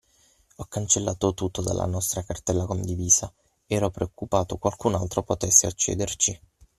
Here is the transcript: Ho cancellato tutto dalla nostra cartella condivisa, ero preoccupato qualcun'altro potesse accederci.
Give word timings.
Ho 0.57 0.65
cancellato 0.65 1.35
tutto 1.35 1.61
dalla 1.61 1.85
nostra 1.85 2.23
cartella 2.23 2.65
condivisa, 2.65 3.31
ero 3.67 3.91
preoccupato 3.91 4.57
qualcun'altro 4.57 5.21
potesse 5.21 5.67
accederci. 5.67 6.41